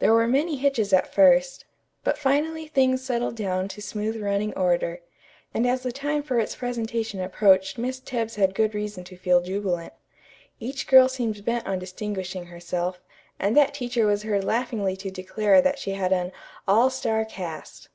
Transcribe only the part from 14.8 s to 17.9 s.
to declare that she had an "all star cast."